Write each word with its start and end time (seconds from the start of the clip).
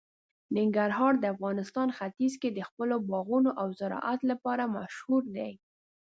ننګرهار 0.55 1.13
د 1.19 1.25
افغانستان 1.33 1.87
ختیځ 1.97 2.33
کې 2.41 2.49
د 2.51 2.59
خپلو 2.69 2.95
باغونو 3.09 3.49
او 3.61 3.67
زراعت 3.79 4.19
لپاره 4.31 4.63
مشهور 4.77 5.23
دی. 5.35 5.51